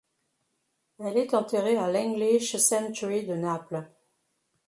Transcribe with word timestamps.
Elle 0.97 1.15
est 1.15 1.35
enterrée 1.35 1.77
à 1.77 1.87
l'English 1.87 2.55
Cemetery 2.55 3.27
de 3.27 3.35
Naples. 3.35 3.87